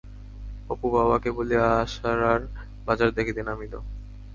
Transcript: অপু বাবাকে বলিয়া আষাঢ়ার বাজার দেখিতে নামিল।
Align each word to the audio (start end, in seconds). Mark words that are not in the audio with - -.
অপু 0.69 0.87
বাবাকে 0.93 1.29
বলিয়া 1.37 1.65
আষাঢ়ার 1.83 2.41
বাজার 2.87 3.09
দেখিতে 3.17 3.41
নামিল। 3.43 3.73